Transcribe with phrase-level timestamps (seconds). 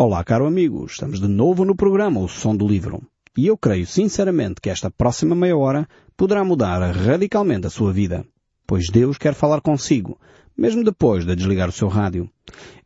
[0.00, 0.86] Olá, caro amigo.
[0.86, 3.02] Estamos de novo no programa O Som do Livro.
[3.36, 8.24] E eu creio sinceramente que esta próxima meia hora poderá mudar radicalmente a sua vida.
[8.68, 10.18] Pois Deus quer falar consigo,
[10.54, 12.28] mesmo depois de desligar o seu rádio.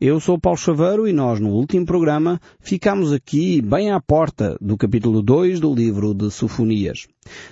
[0.00, 4.76] Eu sou Paulo Chaveiro e nós no último programa ficamos aqui bem à porta do
[4.76, 7.08] capítulo 2 do livro de Sofonias.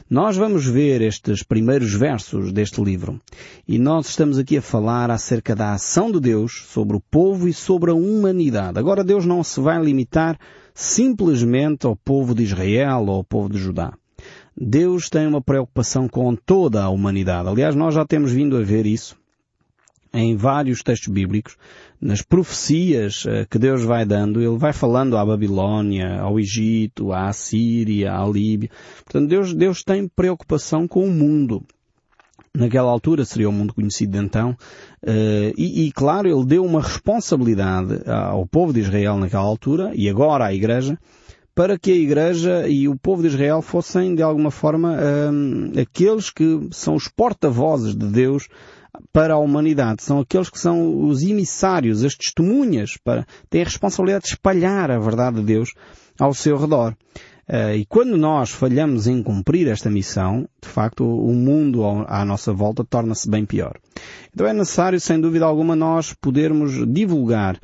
[0.09, 3.21] Nós vamos ver estes primeiros versos deste livro
[3.67, 7.53] e nós estamos aqui a falar acerca da ação de Deus sobre o povo e
[7.53, 8.79] sobre a humanidade.
[8.79, 10.39] Agora Deus não se vai limitar
[10.73, 13.93] simplesmente ao povo de Israel ou ao povo de Judá.
[14.63, 17.49] Deus tem uma preocupação com toda a humanidade.
[17.49, 19.17] Aliás, nós já temos vindo a ver isso
[20.13, 21.57] em vários textos bíblicos,
[22.01, 27.29] nas profecias eh, que Deus vai dando, Ele vai falando à Babilónia, ao Egito, à
[27.29, 28.69] Assíria, à Líbia.
[29.05, 31.65] Portanto, Deus, Deus tem preocupação com o mundo.
[32.53, 38.01] Naquela altura seria o mundo conhecido então, uh, e, e claro, ele deu uma responsabilidade
[38.05, 40.99] ao povo de Israel naquela altura, e agora à Igreja,
[41.55, 46.31] para que a Igreja e o povo de Israel fossem, de alguma forma, uh, aqueles
[46.31, 48.49] que são os porta-vozes de Deus
[49.13, 50.03] para a humanidade.
[50.03, 54.99] São aqueles que são os emissários, as testemunhas, para, têm a responsabilidade de espalhar a
[54.99, 55.73] verdade de Deus
[56.19, 56.95] ao seu redor.
[57.49, 62.53] Uh, e quando nós falhamos em cumprir esta missão, de facto, o mundo à nossa
[62.53, 63.77] volta torna-se bem pior.
[64.33, 67.59] Então é necessário, sem dúvida alguma, nós podermos divulgar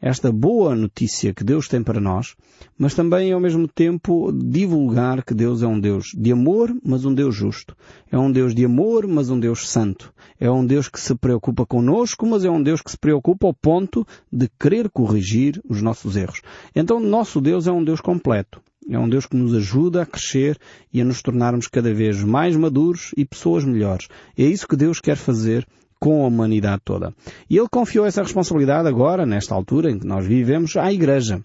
[0.00, 2.34] esta boa notícia que Deus tem para nós,
[2.78, 7.12] mas também ao mesmo tempo divulgar que Deus é um Deus de amor, mas um
[7.12, 7.76] Deus justo.
[8.10, 10.12] É um Deus de amor, mas um Deus santo.
[10.38, 13.54] É um Deus que se preocupa conosco, mas é um Deus que se preocupa ao
[13.54, 16.40] ponto de querer corrigir os nossos erros.
[16.74, 18.60] Então, nosso Deus é um Deus completo.
[18.88, 20.58] É um Deus que nos ajuda a crescer
[20.92, 24.08] e a nos tornarmos cada vez mais maduros e pessoas melhores.
[24.36, 25.66] É isso que Deus quer fazer
[26.00, 27.14] com a humanidade toda.
[27.48, 31.42] E ele confiou essa responsabilidade agora, nesta altura em que nós vivemos, à Igreja.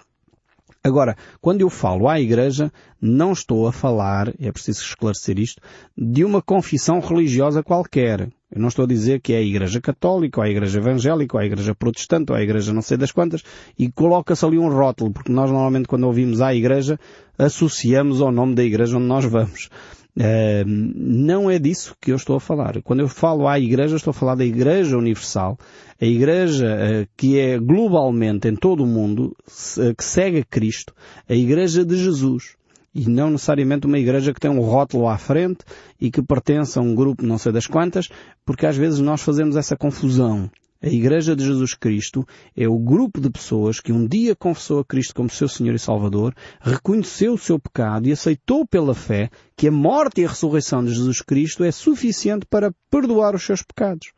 [0.86, 5.60] Agora, quando eu falo à Igreja, não estou a falar, é preciso esclarecer isto,
[5.98, 8.30] de uma confissão religiosa qualquer.
[8.52, 11.42] Eu não estou a dizer que é a Igreja Católica, ou a Igreja Evangélica, ou
[11.42, 13.42] a Igreja Protestante, ou a Igreja não sei das quantas,
[13.78, 17.00] e coloca-se ali um rótulo, porque nós normalmente quando ouvimos à Igreja,
[17.36, 19.70] associamos ao nome da Igreja onde nós vamos.
[20.18, 22.82] Uh, não é disso que eu estou a falar.
[22.84, 25.58] Quando eu falo à Igreja, estou a falar da Igreja Universal,
[26.02, 29.36] a Igreja uh, que é globalmente em todo o mundo,
[29.78, 30.94] uh, que segue a Cristo,
[31.28, 32.56] a Igreja de Jesus.
[32.94, 35.66] E não necessariamente uma igreja que tem um rótulo à frente
[36.00, 38.08] e que pertence a um grupo não sei das quantas,
[38.46, 40.50] porque às vezes nós fazemos essa confusão.
[40.86, 42.24] A Igreja de Jesus Cristo
[42.56, 45.80] é o grupo de pessoas que um dia confessou a Cristo como seu Senhor e
[45.80, 50.86] Salvador, reconheceu o seu pecado e aceitou pela fé que a morte e a ressurreição
[50.86, 54.12] de Jesus Cristo é suficiente para perdoar os seus pecados.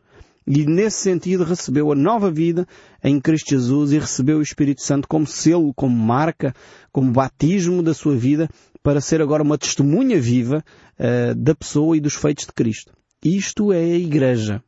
[0.45, 2.67] E nesse sentido recebeu a nova vida
[3.01, 6.53] em Cristo Jesus e recebeu o Espírito Santo como selo, como marca,
[6.91, 8.49] como batismo da sua vida
[8.83, 10.61] para ser agora uma testemunha viva
[10.99, 12.91] uh, da pessoa e dos feitos de Cristo.
[13.23, 14.61] Isto é a Igreja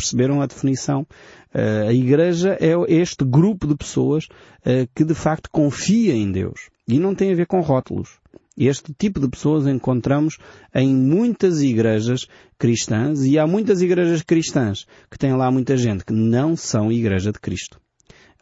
[0.00, 1.06] perceberam a definição?
[1.54, 6.70] Uh, a Igreja é este grupo de pessoas uh, que de facto confia em Deus.
[6.88, 8.18] E não tem a ver com rótulos.
[8.56, 10.38] Este tipo de pessoas encontramos
[10.74, 12.26] em muitas igrejas
[12.58, 17.32] cristãs e há muitas igrejas cristãs que têm lá muita gente que não são igreja
[17.32, 17.80] de Cristo.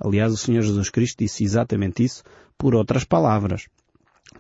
[0.01, 2.23] Aliás, o Senhor Jesus Cristo disse exatamente isso
[2.57, 3.67] por outras palavras.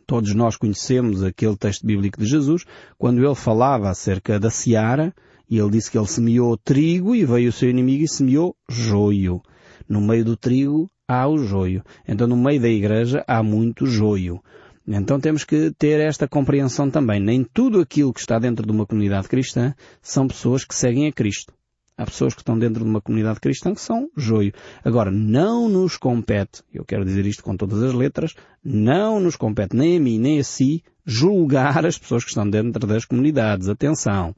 [0.06, 2.64] Todos nós conhecemos aquele texto bíblico de Jesus
[2.96, 5.14] quando ele falava acerca da seara
[5.50, 9.42] e ele disse que ele semeou trigo e veio o seu inimigo e semeou joio.
[9.88, 11.82] No meio do trigo há o joio.
[12.06, 14.40] Então no meio da igreja há muito joio.
[14.86, 17.20] Então temos que ter esta compreensão também.
[17.20, 21.12] Nem tudo aquilo que está dentro de uma comunidade cristã são pessoas que seguem a
[21.12, 21.52] Cristo.
[21.96, 24.52] Há pessoas que estão dentro de uma comunidade cristã que são joio.
[24.84, 29.76] Agora, não nos compete, eu quero dizer isto com todas as letras, não nos compete
[29.76, 33.68] nem a mim nem a si julgar as pessoas que estão dentro das comunidades.
[33.68, 34.34] Atenção.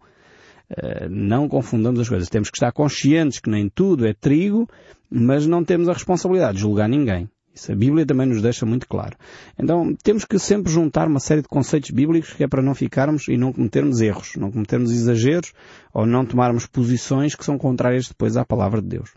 [0.70, 2.28] Eh, não confundamos as coisas.
[2.28, 4.68] Temos que estar conscientes que nem tudo é trigo,
[5.10, 7.28] mas não temos a responsabilidade de julgar ninguém.
[7.52, 9.16] Isso a Bíblia também nos deixa muito claro.
[9.58, 13.26] Então temos que sempre juntar uma série de conceitos bíblicos que é para não ficarmos
[13.26, 15.52] e não cometermos erros, não cometermos exageros
[15.92, 19.10] ou não tomarmos posições que são contrárias depois à palavra de Deus.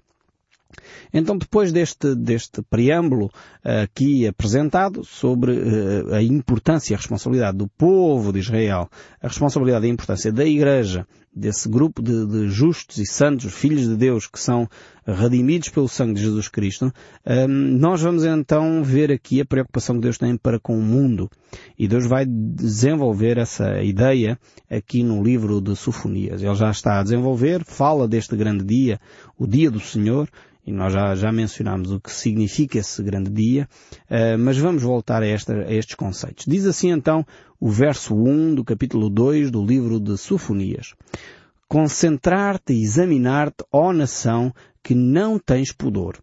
[1.14, 7.58] Então, depois deste, deste preâmbulo uh, aqui apresentado sobre uh, a importância e a responsabilidade
[7.58, 8.90] do povo de Israel,
[9.22, 11.06] a responsabilidade e a importância da Igreja
[11.36, 14.70] desse grupo de, de, justos e santos, filhos de Deus, que são
[15.06, 16.94] redimidos pelo sangue de Jesus Cristo,
[17.26, 21.30] um, nós vamos então ver aqui a preocupação que Deus tem para com o mundo.
[21.78, 24.38] E Deus vai desenvolver essa ideia
[24.70, 26.44] aqui no livro de Sofonias.
[26.44, 29.00] Ele já está a desenvolver, fala deste grande dia,
[29.38, 30.30] o dia do Senhor,
[30.66, 33.70] e nós já, já mencionámos o que significa esse grande dia,
[34.10, 36.46] uh, mas vamos voltar a, esta, a, estes conceitos.
[36.46, 37.26] Diz assim então
[37.60, 40.94] o verso 1 do capítulo 2 do livro de Sofonias.
[41.70, 44.54] Concentrar-te e examinar-te, ó nação,
[44.84, 46.18] que não tens pudor.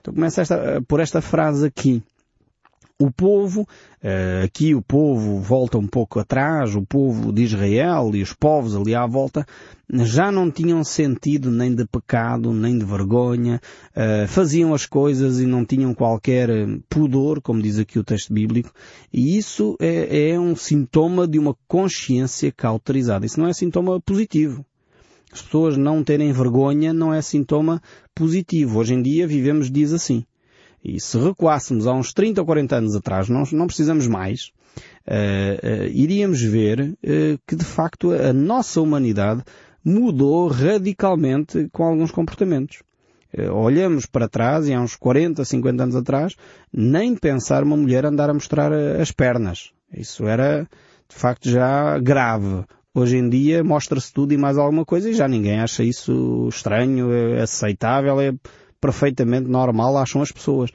[0.00, 2.00] Então começa esta, por esta frase aqui.
[2.96, 3.66] O povo,
[4.00, 8.76] eh, aqui o povo volta um pouco atrás, o povo de Israel e os povos
[8.76, 9.44] ali à volta,
[9.92, 13.60] já não tinham sentido nem de pecado, nem de vergonha,
[13.96, 18.32] eh, faziam as coisas e não tinham qualquer eh, pudor, como diz aqui o texto
[18.32, 18.70] bíblico,
[19.12, 23.26] e isso é, é um sintoma de uma consciência cauterizada.
[23.26, 24.64] Isso não é sintoma positivo.
[25.32, 27.82] As pessoas não terem vergonha não é sintoma
[28.14, 28.78] positivo.
[28.78, 30.24] Hoje em dia vivemos dias assim.
[30.84, 34.52] E se recuássemos há uns 30 ou 40 anos atrás, não, não precisamos mais,
[35.08, 39.42] uh, uh, iríamos ver uh, que de facto a nossa humanidade
[39.82, 42.82] mudou radicalmente com alguns comportamentos.
[43.52, 46.36] Olhamos para trás e há uns 40, 50 anos atrás,
[46.72, 49.72] nem pensar uma mulher andar a mostrar as pernas.
[49.92, 50.68] Isso era,
[51.08, 52.64] de facto, já grave.
[52.94, 57.12] Hoje em dia mostra-se tudo e mais alguma coisa e já ninguém acha isso estranho,
[57.12, 58.32] é aceitável, é
[58.84, 60.70] perfeitamente normal, acham as pessoas.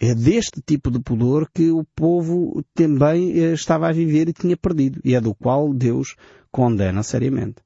[0.00, 4.56] É deste tipo de pudor que o povo também eh, estava a viver e tinha
[4.56, 6.16] perdido, e é do qual Deus
[6.50, 7.56] condena seriamente.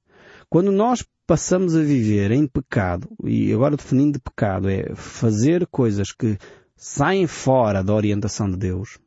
[0.50, 6.10] Quando nós passamos a viver em pecado, e agora definindo de pecado, é fazer coisas
[6.10, 6.36] que
[6.76, 8.98] saem fora da orientação de Deus,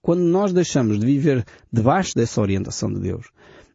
[0.00, 3.26] quando nós deixamos de viver debaixo dessa orientação de Deus,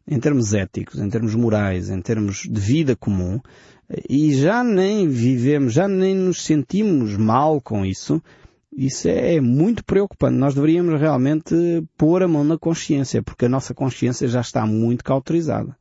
[0.08, 3.40] em termos éticos, em termos morais, em termos de vida comum,
[4.08, 8.22] e já nem vivemos, já nem nos sentimos mal com isso,
[8.76, 10.36] isso é muito preocupante.
[10.36, 11.54] Nós deveríamos realmente
[11.96, 15.76] pôr a mão na consciência, porque a nossa consciência já está muito cauterizada.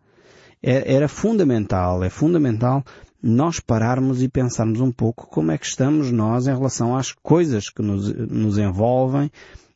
[0.64, 2.84] É, era fundamental, é fundamental
[3.22, 7.70] nós pararmos e pensarmos um pouco como é que estamos nós em relação às coisas
[7.70, 9.32] que nos, nos envolvem,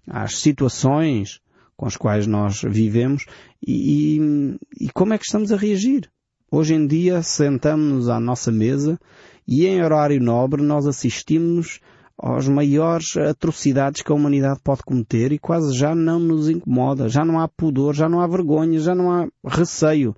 [0.07, 1.41] às situações
[1.79, 3.25] com as quais nós vivemos
[3.65, 6.11] e, e, e como é que estamos a reagir.
[6.51, 8.99] Hoje em dia sentamos-nos à nossa mesa
[9.47, 11.79] e em horário nobre nós assistimos
[12.21, 17.23] às maiores atrocidades que a humanidade pode cometer e quase já não nos incomoda, já
[17.23, 20.13] não há pudor, já não há vergonha, já não há receio.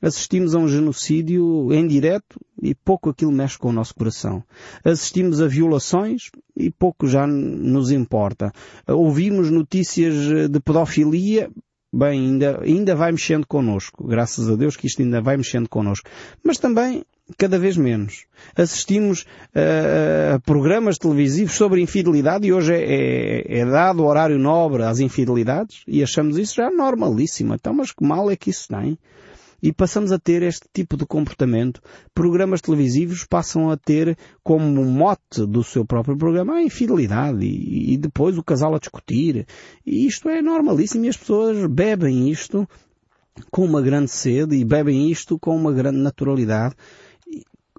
[0.00, 4.42] Assistimos a um genocídio em direto e pouco aquilo mexe com o nosso coração.
[4.84, 8.52] Assistimos a violações e pouco já nos importa.
[8.86, 10.14] Ouvimos notícias
[10.50, 11.50] de pedofilia
[11.92, 14.06] bem, ainda, ainda vai mexendo connosco.
[14.06, 16.08] Graças a Deus que isto ainda vai mexendo connosco.
[16.44, 17.02] Mas também
[17.36, 18.26] cada vez menos.
[18.54, 24.84] Assistimos uh, a programas televisivos sobre infidelidade e hoje é, é, é, dado horário nobre
[24.84, 27.54] às infidelidades e achamos isso já normalíssimo.
[27.54, 28.98] Então, mas que mal é que isso tem?
[29.62, 31.80] E passamos a ter este tipo de comportamento.
[32.14, 37.96] Programas televisivos passam a ter como mote do seu próprio programa a infidelidade e, e
[37.96, 39.46] depois o casal a discutir.
[39.84, 42.68] E isto é normalíssimo e as pessoas bebem isto
[43.50, 46.74] com uma grande sede e bebem isto com uma grande naturalidade.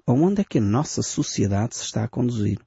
[0.06, 2.58] Aonde é que a nossa sociedade se está a conduzir?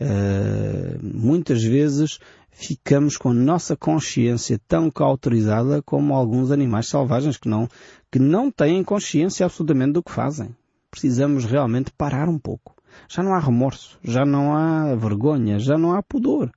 [0.00, 2.20] Uh, muitas vezes
[2.58, 7.68] ficamos com a nossa consciência tão cauterizada como alguns animais selvagens que não,
[8.10, 10.54] que não têm consciência absolutamente do que fazem.
[10.90, 12.74] Precisamos realmente parar um pouco.
[13.08, 16.50] Já não há remorso, já não há vergonha, já não há pudor.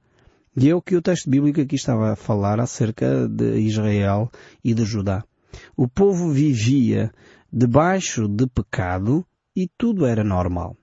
[0.56, 4.30] E é o que o texto bíblico aqui estava a falar acerca de Israel
[4.64, 5.24] e de Judá.
[5.76, 7.12] O povo vivia
[7.52, 9.26] debaixo de pecado
[9.56, 10.76] e tudo era normal.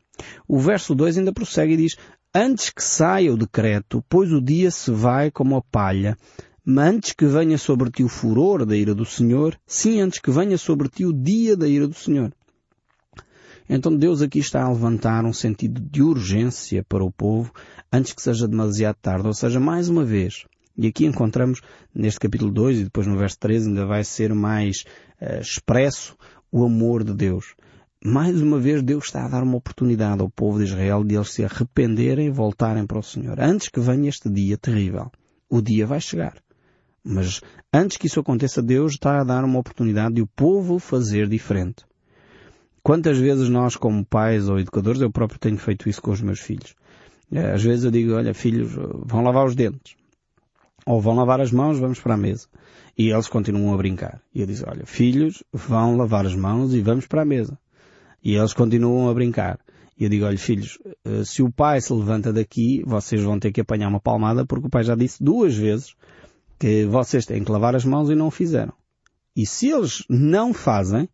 [0.46, 1.96] O verso 2 ainda prossegue e diz,
[2.34, 6.16] Antes que saia o decreto, pois o dia se vai como a palha,
[6.70, 10.30] mas antes que venha sobre ti o furor da ira do Senhor, sim, antes que
[10.30, 12.30] venha sobre ti o dia da ira do Senhor.
[13.66, 17.50] Então Deus aqui está a levantar um sentido de urgência para o povo
[17.90, 19.26] antes que seja demasiado tarde.
[19.26, 20.44] Ou seja, mais uma vez,
[20.76, 21.62] e aqui encontramos
[21.94, 24.84] neste capítulo 2 e depois no verso 13 ainda vai ser mais
[25.22, 26.18] uh, expresso
[26.52, 27.54] o amor de Deus
[28.04, 31.32] mais uma vez Deus está a dar uma oportunidade ao povo de Israel de eles
[31.32, 33.40] se arrependerem e voltarem para o Senhor.
[33.40, 35.10] Antes que venha este dia terrível.
[35.50, 36.34] O dia vai chegar.
[37.10, 37.40] Mas
[37.72, 41.86] antes que isso aconteça, Deus está a dar uma oportunidade de o povo fazer diferente.
[42.82, 46.38] Quantas vezes nós, como pais ou educadores, eu próprio tenho feito isso com os meus
[46.38, 46.74] filhos.
[47.32, 48.72] É, às vezes eu digo, olha filhos,
[49.06, 49.96] vão lavar os dentes.
[50.84, 52.46] Ou vão lavar as mãos, vamos para a mesa.
[52.96, 54.20] E eles continuam a brincar.
[54.34, 57.58] E eu disse, olha, filhos, vão lavar as mãos e vamos para a mesa.
[58.22, 59.58] E eles continuam a brincar.
[59.98, 63.50] E eu digo, olha filhos, eh, se o pai se levanta daqui, vocês vão ter
[63.50, 65.94] que apanhar uma palmada porque o pai já disse duas vezes
[66.58, 68.72] que vocês têm que lavar as mãos e não o fizeram.
[69.36, 71.08] E se eles não fazem,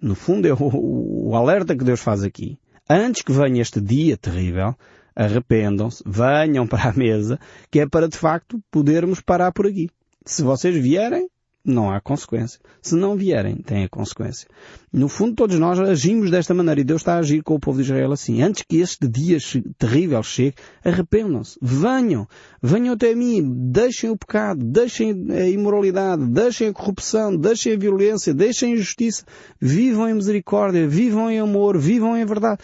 [0.00, 2.58] no fundo é o, o alerta que Deus faz aqui.
[2.88, 4.74] Antes que venha este dia terrível,
[5.14, 7.38] arrependam-se, venham para a mesa,
[7.70, 9.90] que é para de facto podermos parar por aqui.
[10.24, 11.28] Se vocês vierem,
[11.70, 12.60] não há consequência.
[12.80, 14.48] Se não vierem, tem a consequência.
[14.92, 17.78] No fundo, todos nós agimos desta maneira e Deus está a agir com o povo
[17.78, 18.42] de Israel assim.
[18.42, 19.38] Antes que este dia
[19.76, 22.26] terrível chegue, arrependam-se, venham,
[22.62, 28.32] venham até mim, deixem o pecado, deixem a imoralidade, deixem a corrupção, deixem a violência,
[28.32, 29.24] deixem a injustiça,
[29.60, 32.62] vivam em misericórdia, vivam em amor, vivam em verdade.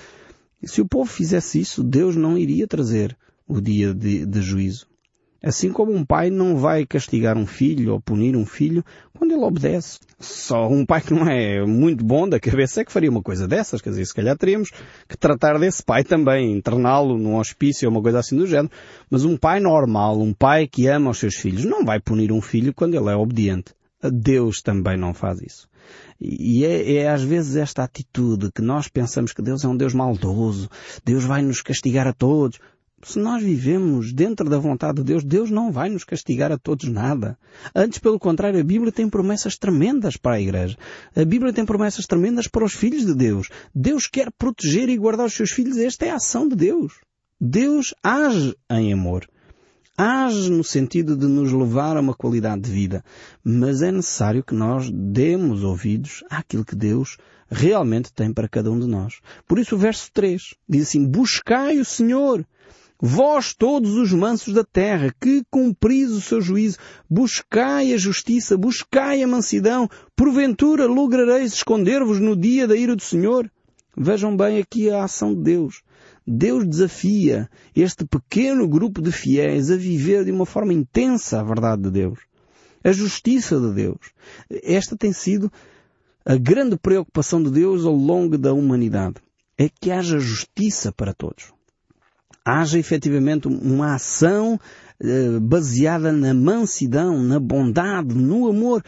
[0.62, 4.86] E se o povo fizesse isso, Deus não iria trazer o dia de, de juízo.
[5.44, 8.82] Assim como um pai não vai castigar um filho ou punir um filho
[9.12, 9.98] quando ele obedece.
[10.18, 13.46] Só um pai que não é muito bom da cabeça é que faria uma coisa
[13.46, 13.82] dessas.
[13.82, 14.70] Quer dizer, se calhar teríamos
[15.06, 18.70] que tratar desse pai também, interná-lo num hospício ou uma coisa assim do género.
[19.10, 22.40] Mas um pai normal, um pai que ama os seus filhos, não vai punir um
[22.40, 23.74] filho quando ele é obediente.
[24.02, 25.68] Deus também não faz isso.
[26.18, 29.92] E é, é, às vezes esta atitude que nós pensamos que Deus é um Deus
[29.92, 30.70] maldoso,
[31.04, 32.58] Deus vai nos castigar a todos.
[33.04, 36.88] Se nós vivemos dentro da vontade de Deus, Deus não vai nos castigar a todos
[36.88, 37.38] nada.
[37.74, 40.76] Antes, pelo contrário, a Bíblia tem promessas tremendas para a Igreja.
[41.14, 43.50] A Bíblia tem promessas tremendas para os filhos de Deus.
[43.74, 45.76] Deus quer proteger e guardar os seus filhos.
[45.76, 46.94] Esta é a ação de Deus.
[47.38, 49.28] Deus age em amor.
[49.96, 53.04] Age no sentido de nos levar a uma qualidade de vida.
[53.44, 57.18] Mas é necessário que nós demos ouvidos àquilo que Deus
[57.50, 59.20] realmente tem para cada um de nós.
[59.46, 62.44] Por isso o verso 3 diz assim, buscai o Senhor
[63.06, 69.22] Vós todos os mansos da terra, que cumpris o seu juízo, buscai a justiça, buscai
[69.22, 73.52] a mansidão, porventura lograreis esconder-vos no dia da ira do Senhor?
[73.94, 75.82] Vejam bem aqui a ação de Deus.
[76.26, 77.46] Deus desafia
[77.76, 82.20] este pequeno grupo de fiéis a viver de uma forma intensa a verdade de Deus.
[82.82, 84.00] A justiça de Deus.
[84.48, 85.52] Esta tem sido
[86.24, 89.16] a grande preocupação de Deus ao longo da humanidade.
[89.58, 91.52] É que haja justiça para todos
[92.44, 94.60] haja efetivamente uma ação
[95.00, 98.84] eh, baseada na mansidão, na bondade, no amor.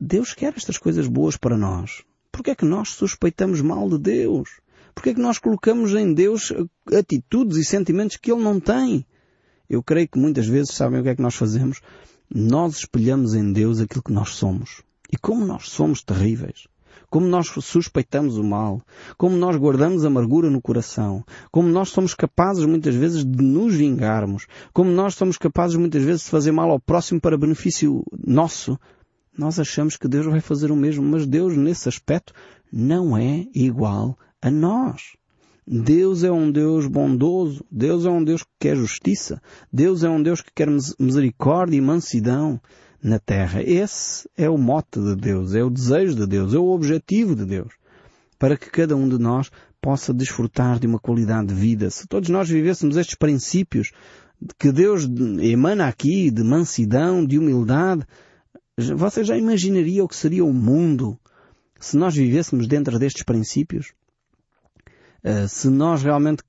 [0.00, 2.02] Deus quer estas coisas boas para nós.
[2.32, 4.60] Porque é que nós suspeitamos mal de Deus?
[4.94, 6.52] Porque é que nós colocamos em Deus
[6.92, 9.06] atitudes e sentimentos que Ele não tem?
[9.70, 11.80] Eu creio que muitas vezes sabem o que é que nós fazemos?
[12.34, 14.82] Nós espelhamos em Deus aquilo que nós somos.
[15.12, 16.66] E como nós somos terríveis
[17.10, 18.82] como nós suspeitamos o mal,
[19.16, 24.46] como nós guardamos amargura no coração, como nós somos capazes muitas vezes de nos vingarmos,
[24.72, 28.78] como nós somos capazes muitas vezes de fazer mal ao próximo para benefício nosso,
[29.36, 32.32] nós achamos que Deus vai fazer o mesmo, mas Deus nesse aspecto
[32.72, 35.16] não é igual a nós.
[35.70, 40.22] Deus é um Deus bondoso, Deus é um Deus que quer justiça, Deus é um
[40.22, 42.60] Deus que quer misericórdia e mansidão
[43.02, 43.62] na terra.
[43.62, 47.44] Esse é o mote de Deus, é o desejo de Deus, é o objetivo de
[47.44, 47.72] Deus.
[48.38, 49.50] Para que cada um de nós
[49.80, 51.90] possa desfrutar de uma qualidade de vida.
[51.90, 53.92] Se todos nós vivêssemos estes princípios
[54.58, 55.08] que Deus
[55.40, 58.06] emana aqui, de mansidão, de humildade,
[58.76, 61.18] você já imaginaria o que seria o mundo
[61.80, 63.92] se nós vivêssemos dentro destes princípios?
[65.24, 66.44] Uh, se nós realmente,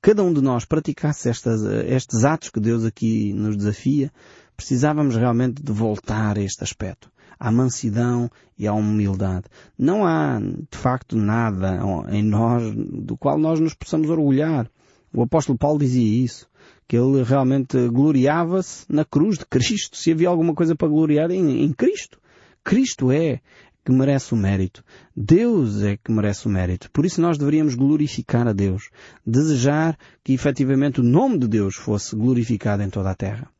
[0.00, 4.10] cada um de nós praticasse estas, estes atos que Deus aqui nos desafia,
[4.56, 7.10] precisávamos realmente de voltar a este aspecto.
[7.38, 9.44] À mansidão e à humildade.
[9.76, 11.80] Não há, de facto, nada
[12.10, 14.70] em nós do qual nós nos possamos orgulhar.
[15.12, 16.48] O apóstolo Paulo dizia isso,
[16.88, 19.96] que ele realmente gloriava-se na cruz de Cristo.
[19.96, 22.18] Se havia alguma coisa para gloriar em, em Cristo.
[22.62, 23.40] Cristo é
[23.84, 24.82] que merece o mérito.
[25.14, 26.90] Deus é que merece o mérito.
[26.90, 28.88] Por isso nós deveríamos glorificar a Deus.
[29.26, 33.53] Desejar que efetivamente o nome de Deus fosse glorificado em toda a terra.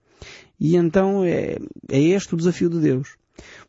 [0.65, 1.59] E então é,
[1.91, 3.19] é este o desafio de Deus.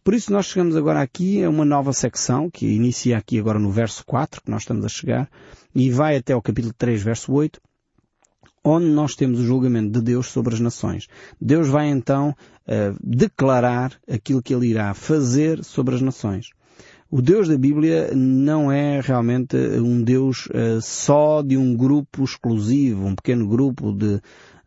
[0.02, 3.70] Por isso nós chegamos agora aqui a uma nova secção, que inicia aqui agora no
[3.70, 5.30] verso 4, que nós estamos a chegar,
[5.76, 7.60] e vai até ao capítulo 3, verso 8,
[8.64, 11.10] onde nós temos o julgamento de Deus sobre as nações.
[11.40, 16.52] Deus vai então uh, declarar aquilo que Ele irá fazer sobre as nações.
[17.12, 23.06] O Deus da Bíblia não é realmente um Deus uh, só de um grupo exclusivo,
[23.06, 24.22] um pequeno grupo de,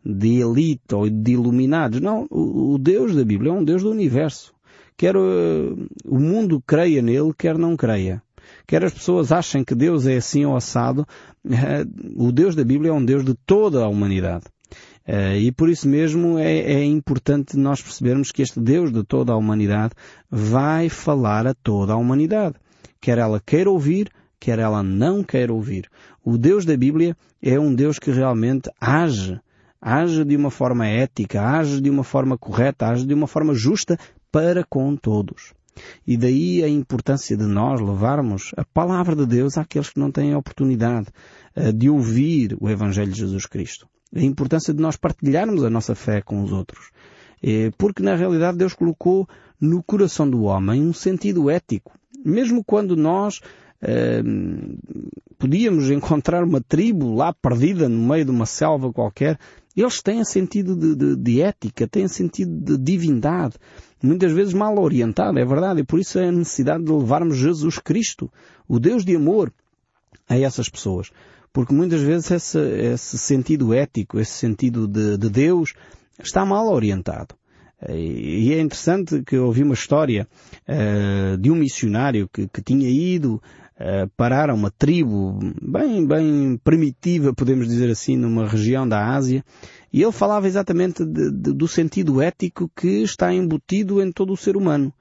[0.05, 1.99] de elite ou de iluminados.
[1.99, 4.53] Não, o, Deus da Bíblia é um Deus do universo.
[4.97, 8.21] Quer uh, o mundo creia nele, quer não creia.
[8.65, 11.05] Quer as pessoas achem que Deus é assim ou assado,
[11.45, 14.45] uh, o Deus da Bíblia é um Deus de toda a humanidade.
[15.39, 19.35] E por isso mesmo é, é importante nós percebermos que este Deus de toda a
[19.35, 19.95] humanidade
[20.29, 22.57] vai falar a toda a humanidade.
[23.01, 25.89] Quer ela queira ouvir, quer ela não queira ouvir.
[26.23, 29.39] O Deus da Bíblia é um Deus que realmente age.
[29.81, 33.97] Age de uma forma ética, age de uma forma correta, age de uma forma justa
[34.31, 35.53] para com todos.
[36.05, 40.33] E daí a importância de nós levarmos a palavra de Deus àqueles que não têm
[40.33, 41.07] a oportunidade
[41.55, 43.87] eh, de ouvir o Evangelho de Jesus Cristo.
[44.13, 46.91] A importância de nós partilharmos a nossa fé com os outros.
[47.41, 49.27] Eh, porque na realidade Deus colocou
[49.59, 51.97] no coração do homem um sentido ético.
[52.25, 53.39] Mesmo quando nós
[53.81, 54.21] eh,
[55.37, 59.39] podíamos encontrar uma tribo lá perdida no meio de uma selva qualquer,
[59.75, 63.55] eles têm sentido de, de, de ética, têm sentido de divindade
[64.01, 67.77] muitas vezes mal orientada, é verdade, e por isso é a necessidade de levarmos Jesus
[67.79, 68.31] Cristo,
[68.67, 69.51] o Deus de amor,
[70.27, 71.11] a essas pessoas.
[71.51, 75.73] Porque muitas vezes esse, esse sentido ético, esse sentido de, de Deus,
[76.21, 77.35] está mal orientado.
[77.87, 80.27] E é interessante que eu ouvi uma história
[80.67, 83.41] uh, de um missionário que, que tinha ido
[83.79, 89.43] uh, parar a uma tribo bem, bem primitiva, podemos dizer assim, numa região da Ásia,
[89.91, 94.37] e ele falava exatamente de, de, do sentido ético que está embutido em todo o
[94.37, 94.93] ser humano.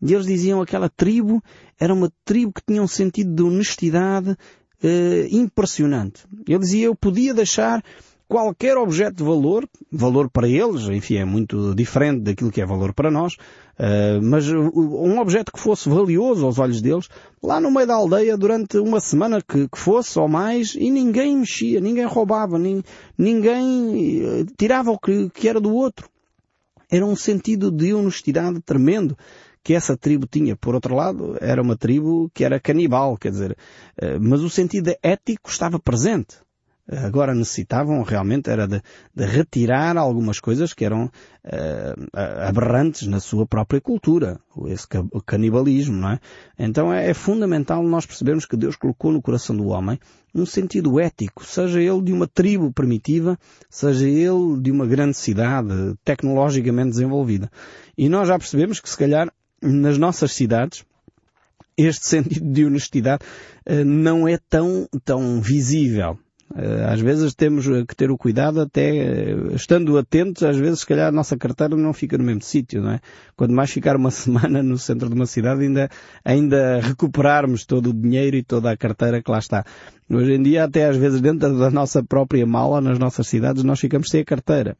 [0.00, 1.42] E eles diziam que aquela tribo
[1.78, 4.36] era uma tribo que tinha um sentido de honestidade
[4.82, 6.24] eh, impressionante.
[6.46, 7.80] Ele dizia, eu podia deixar
[8.32, 12.94] qualquer objeto de valor, valor para eles, enfim, é muito diferente daquilo que é valor
[12.94, 17.08] para nós, uh, mas um objeto que fosse valioso aos olhos deles,
[17.42, 21.78] lá no meio da aldeia durante uma semana que, fosse ou mais, e ninguém mexia,
[21.78, 22.82] ninguém roubava, nin,
[23.18, 26.08] ninguém uh, tirava o que, era do outro.
[26.90, 29.14] Era um sentido de honestidade tremendo
[29.62, 30.56] que essa tribo tinha.
[30.56, 34.90] Por outro lado, era uma tribo que era canibal, quer dizer, uh, mas o sentido
[35.02, 36.38] ético estava presente
[36.88, 38.82] agora necessitavam realmente era de,
[39.14, 44.86] de retirar algumas coisas que eram uh, aberrantes na sua própria cultura, esse
[45.24, 46.20] canibalismo, não é?
[46.58, 49.98] Então é, é, fundamental nós percebermos que Deus colocou no coração do homem
[50.34, 53.38] um sentido ético, seja ele de uma tribo primitiva,
[53.70, 57.50] seja ele de uma grande cidade tecnologicamente desenvolvida.
[57.96, 60.84] E nós já percebemos que se calhar nas nossas cidades
[61.76, 63.24] este sentido de honestidade
[63.68, 66.18] uh, não é tão, tão visível.
[66.54, 70.86] Eh, às vezes temos que ter o cuidado até, eh, estando atentos, às vezes se
[70.86, 73.00] calhar a nossa carteira não fica no mesmo sítio, não é?
[73.34, 75.88] Quando mais ficar uma semana no centro de uma cidade ainda,
[76.24, 79.64] ainda recuperarmos todo o dinheiro e toda a carteira que lá está.
[80.10, 83.80] Hoje em dia, até às vezes dentro da nossa própria mala, nas nossas cidades, nós
[83.80, 84.76] ficamos sem a carteira.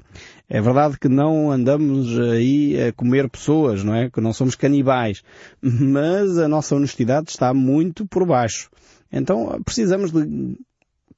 [0.50, 4.10] É verdade que não andamos aí a comer pessoas, não é?
[4.10, 5.22] Que não somos canibais.
[5.62, 8.68] Mas a nossa honestidade está muito por baixo.
[9.10, 10.56] Então precisamos de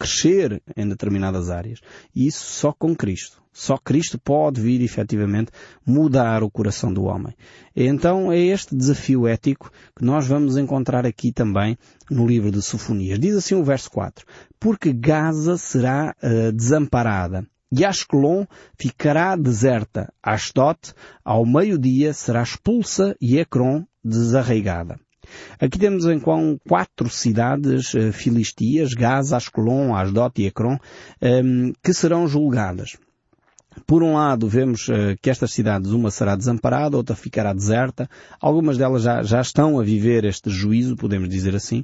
[0.04, 1.80] crescer em determinadas áreas.
[2.14, 3.42] E isso só com Cristo.
[3.52, 5.50] Só Cristo pode vir efetivamente
[5.86, 7.34] mudar o coração do homem.
[7.74, 11.78] Então é este desafio ético que nós vamos encontrar aqui também
[12.10, 13.18] no livro de Sofonias.
[13.18, 14.26] Diz assim o verso 4.
[14.58, 18.44] Porque Gaza será uh, desamparada e Ascalon
[18.78, 20.12] ficará deserta.
[20.22, 20.78] Ashdod
[21.24, 24.98] ao meio-dia será expulsa e Ecrom desarraigada.
[25.60, 30.76] Aqui temos então quatro cidades uh, filistias, Gaza, Ascalon, Asdot e Ecrom,
[31.20, 32.96] ehm, que serão julgadas.
[33.86, 38.08] Por um lado, vemos uh, que estas cidades, uma será desamparada, outra ficará deserta.
[38.40, 41.80] Algumas delas já, já estão a viver este juízo, podemos dizer assim.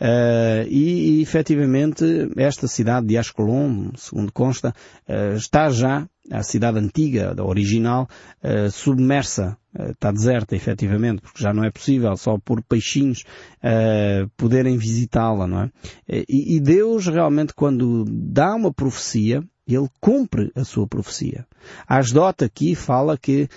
[0.00, 2.04] Uh, e, e, efetivamente,
[2.36, 4.74] esta cidade de Ascalon, segundo consta,
[5.08, 8.08] uh, está já a cidade antiga, da original,
[8.72, 9.58] submersa,
[9.90, 13.24] está deserta efetivamente, porque já não é possível só por peixinhos
[13.58, 15.70] uh, poderem visitá-la, não é?
[16.08, 21.46] E, e, Deus realmente quando dá uma profecia, ele cumpre a sua profecia.
[21.88, 23.48] Asdota aqui fala que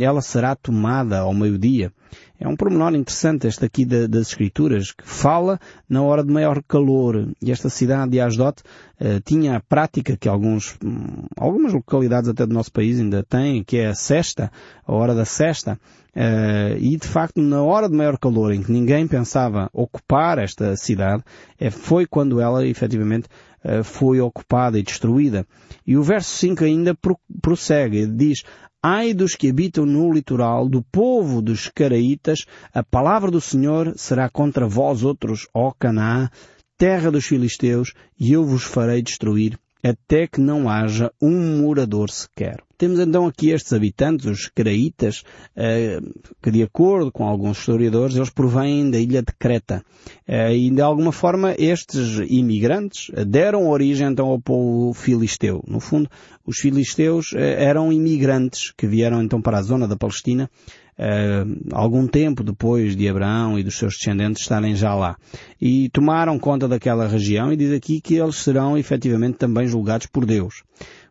[0.00, 1.92] ela será tomada ao meio-dia.
[2.38, 7.30] É um pormenor interessante este aqui das Escrituras, que fala na hora de maior calor.
[7.40, 8.62] E esta cidade de Asdot
[9.00, 13.64] uh, tinha a prática que alguns, um, algumas localidades até do nosso país ainda têm,
[13.64, 14.50] que é a sexta,
[14.86, 15.78] a hora da sexta.
[16.14, 20.76] Uh, e de facto, na hora de maior calor, em que ninguém pensava ocupar esta
[20.76, 21.22] cidade,
[21.58, 23.28] é, foi quando ela efetivamente
[23.64, 25.46] uh, foi ocupada e destruída.
[25.86, 28.42] E o verso 5 ainda pro, prossegue, diz,
[28.82, 34.28] Ai dos que habitam no litoral, do povo dos Caraítas, a palavra do Senhor será
[34.28, 36.30] contra vós outros, ó Canaã,
[36.78, 42.56] terra dos filisteus, e eu vos farei destruir até que não haja um morador sequer.
[42.78, 45.22] Temos então aqui estes habitantes, os Craítas,
[45.56, 45.98] eh,
[46.42, 49.82] que de acordo com alguns historiadores, eles provêm da ilha de Creta.
[50.26, 55.64] Eh, e de alguma forma estes imigrantes deram origem então ao povo filisteu.
[55.66, 56.10] No fundo,
[56.44, 60.50] os filisteus eh, eram imigrantes que vieram então para a zona da Palestina
[60.98, 65.16] uh, algum tempo depois de Abraão e dos seus descendentes estarem já lá.
[65.60, 70.24] E tomaram conta daquela região e diz aqui que eles serão efetivamente também julgados por
[70.24, 70.62] Deus.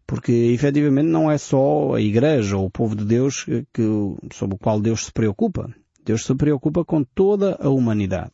[0.07, 3.81] Porque efetivamente não é só a Igreja ou o povo de Deus que,
[4.33, 5.73] sobre o qual Deus se preocupa.
[6.05, 8.31] Deus se preocupa com toda a humanidade.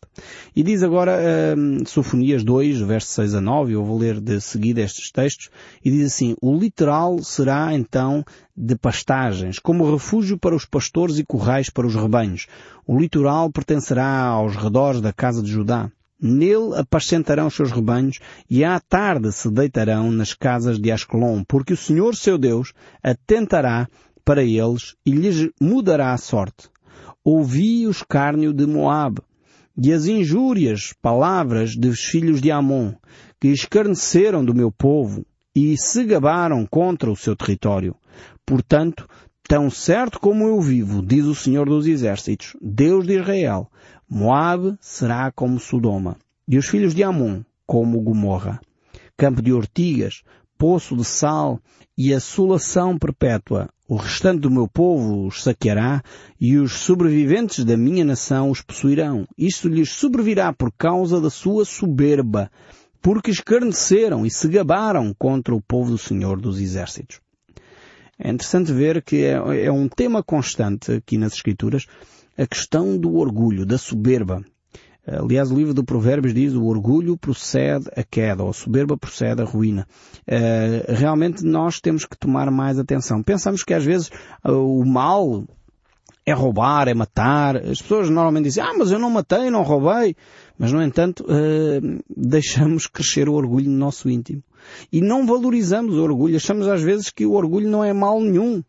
[0.54, 4.82] E diz agora uh, Sofonias 2, versos 6 a 9, eu vou ler de seguida
[4.82, 5.50] estes textos,
[5.84, 11.24] e diz assim, o literal será então de pastagens, como refúgio para os pastores e
[11.24, 12.48] currais para os rebanhos.
[12.86, 15.90] O litoral pertencerá aos redores da casa de Judá.
[16.22, 21.74] Nele apacentarão os seus rebanhos e à tarde se deitarão nas casas de Ascalon, porque
[21.74, 23.88] o Senhor seu Deus atentará
[24.24, 26.71] para eles e lhes mudará a sorte
[27.24, 29.22] ouvi o escárnio de Moabe
[29.78, 32.94] e as injúrias, palavras dos filhos de Amon,
[33.40, 37.96] que escarneceram do meu povo e se gabaram contra o seu território.
[38.46, 39.08] Portanto,
[39.48, 43.70] tão certo como eu vivo, diz o Senhor dos Exércitos, Deus de Israel,
[44.10, 48.60] Moabe será como Sodoma, e os filhos de Amon como Gomorra.
[49.16, 50.24] Campo de ortigas,
[50.58, 51.60] poço de sal
[52.04, 53.70] e assolação perpétua.
[53.88, 56.02] O restante do meu povo os saqueará
[56.40, 59.28] e os sobreviventes da minha nação os possuirão.
[59.38, 62.50] Isto lhes sobrevirá por causa da sua soberba,
[63.04, 67.20] porque escarneceram e se gabaram contra o povo do Senhor dos Exércitos.
[68.18, 71.86] É interessante ver que é, é um tema constante aqui nas Escrituras
[72.36, 74.44] a questão do orgulho, da soberba.
[75.06, 79.42] Aliás, o livro do Provérbios diz o orgulho procede a queda, ou a soberba procede
[79.42, 79.88] a ruína.
[80.28, 83.24] Uh, realmente nós temos que tomar mais atenção.
[83.24, 84.12] Pensamos que às vezes
[84.46, 85.44] uh, o mal
[86.26, 87.58] é roubar, é matar.
[87.58, 90.16] As pessoas normalmente dizem, ah, mas eu não matei, não roubei.
[90.58, 94.44] Mas, no entanto, uh, deixamos crescer o orgulho no nosso íntimo.
[94.92, 96.36] E não valorizamos o orgulho.
[96.36, 98.64] Achamos às vezes que o orgulho não é mal nenhum.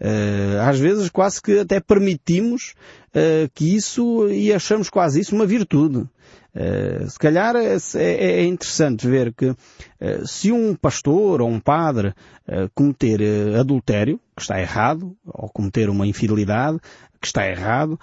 [0.00, 2.74] Uh, às vezes quase que até permitimos
[3.08, 6.08] uh, que isso e achamos quase isso uma virtude.
[6.54, 9.54] Uh, se calhar é, é, é, interessante ver que
[10.24, 12.14] se um pastor ou um padre
[12.74, 13.20] cometer
[13.58, 16.78] adultério, que está errado, ou cometer uma infidelidade,
[17.20, 17.98] que está errado,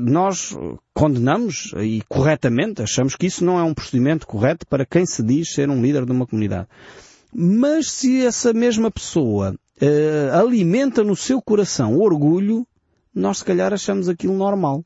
[0.00, 0.56] nós
[0.92, 5.52] condenamos e corretamente achamos que isso não é um procedimento correto para quem se diz
[5.52, 6.68] ser um líder de uma comunidade.
[7.34, 12.66] Mas se essa mesma pessoa uh, alimenta no seu coração orgulho,
[13.14, 14.84] nós se calhar achamos aquilo normal.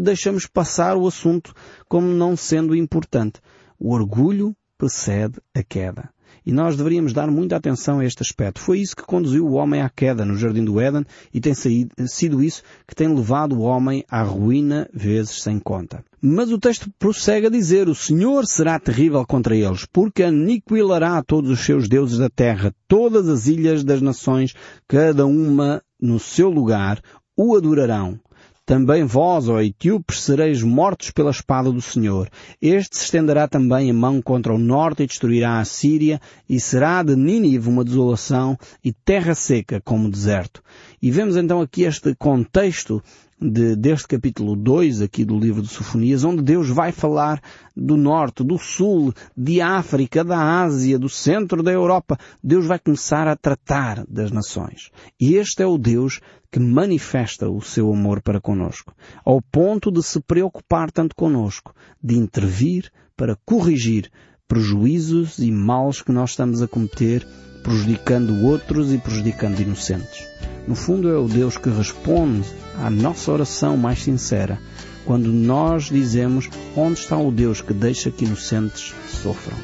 [0.00, 1.52] Deixamos passar o assunto
[1.88, 3.40] como não sendo importante.
[3.78, 6.13] O orgulho precede a queda.
[6.46, 8.60] E nós deveríamos dar muita atenção a este aspecto.
[8.60, 12.42] Foi isso que conduziu o homem à queda no Jardim do Éden e tem sido
[12.42, 16.04] isso que tem levado o homem à ruína vezes sem conta.
[16.20, 21.50] Mas o texto prossegue a dizer, o Senhor será terrível contra eles, porque aniquilará todos
[21.50, 24.54] os seus deuses da terra, todas as ilhas das nações,
[24.88, 27.00] cada uma no seu lugar,
[27.36, 28.18] o adorarão.
[28.66, 32.30] Também vós, ó etíopes, sereis mortos pela espada do Senhor.
[32.62, 37.02] Este se estenderá também a mão contra o norte e destruirá a Síria, e será
[37.02, 40.62] de Nínive uma desolação e terra seca como deserto.
[41.02, 43.02] E vemos então aqui este contexto
[43.50, 47.42] de, deste capítulo 2 aqui do livro de Sofonias, onde Deus vai falar
[47.76, 52.18] do norte, do sul, de África, da Ásia, do centro da Europa.
[52.42, 54.90] Deus vai começar a tratar das nações.
[55.20, 60.02] E este é o Deus que manifesta o seu amor para conosco, ao ponto de
[60.02, 64.10] se preocupar tanto conosco, de intervir para corrigir
[64.48, 67.26] prejuízos e males que nós estamos a cometer,
[67.64, 70.28] prejudicando outros e prejudicando inocentes.
[70.68, 72.46] No fundo é o Deus que responde
[72.78, 74.58] à nossa oração mais sincera,
[75.04, 79.56] quando nós dizemos onde está o Deus que deixa que inocentes sofram.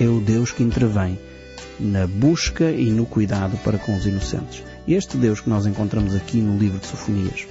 [0.00, 1.18] É o Deus que intervém
[1.78, 4.62] na busca e no cuidado para com os inocentes.
[4.88, 7.46] Este Deus que nós encontramos aqui no livro de Sofonias.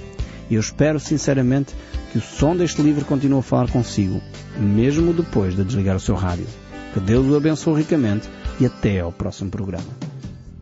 [0.50, 1.74] Eu espero sinceramente
[2.10, 4.20] que o som deste livro continue a falar consigo,
[4.58, 6.46] mesmo depois de desligar o seu rádio.
[6.92, 8.28] Que Deus o abençoe ricamente
[8.62, 9.84] e até ao próximo programa.